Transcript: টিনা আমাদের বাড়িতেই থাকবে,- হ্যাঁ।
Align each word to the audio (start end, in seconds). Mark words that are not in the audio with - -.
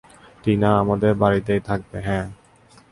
টিনা 0.43 0.69
আমাদের 0.79 1.11
বাড়িতেই 1.15 1.61
থাকবে,- 1.61 1.97
হ্যাঁ। 2.07 2.25